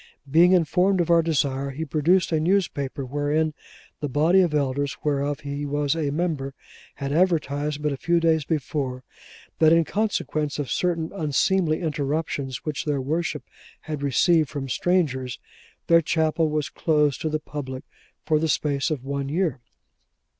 Being 0.27 0.53
informed 0.53 0.99
of 0.99 1.11
our 1.11 1.21
desire, 1.21 1.69
he 1.69 1.85
produced 1.85 2.31
a 2.31 2.39
newspaper 2.39 3.05
wherein 3.05 3.53
the 3.99 4.09
body 4.09 4.41
of 4.41 4.51
elders, 4.51 4.97
whereof 5.03 5.41
he 5.41 5.63
was 5.63 5.95
a 5.95 6.09
member, 6.09 6.55
had 6.95 7.11
advertised 7.13 7.83
but 7.83 7.91
a 7.91 7.97
few 7.97 8.19
days 8.19 8.43
before, 8.43 9.03
that 9.59 9.71
in 9.71 9.83
consequence 9.83 10.57
of 10.57 10.71
certain 10.71 11.11
unseemly 11.13 11.81
interruptions 11.81 12.65
which 12.65 12.85
their 12.85 12.99
worship 12.99 13.43
had 13.81 14.01
received 14.01 14.49
from 14.49 14.69
strangers, 14.69 15.37
their 15.85 16.01
chapel 16.01 16.49
was 16.49 16.67
closed 16.69 17.21
to 17.21 17.29
the 17.29 17.37
public 17.39 17.83
for 18.25 18.39
the 18.39 18.49
space 18.49 18.89
of 18.89 19.03
one 19.05 19.29
year. 19.29 19.59